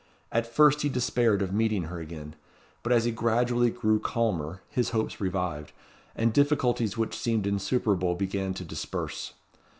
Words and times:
At 0.31 0.47
first 0.51 0.81
he 0.81 0.89
despaired 0.89 1.43
of 1.43 1.53
meeting 1.53 1.83
her 1.83 1.99
again; 1.99 2.35
but 2.81 2.91
as 2.91 3.05
he 3.05 3.11
gradually 3.11 3.69
grew 3.69 3.99
calmer, 3.99 4.63
his 4.67 4.89
hopes 4.89 5.21
revived, 5.21 5.73
and 6.15 6.33
difficulties 6.33 6.97
which 6.97 7.15
seemed 7.15 7.45
insuperable 7.45 8.15
began 8.15 8.55
to 8.55 8.65
disperse. 8.65 9.33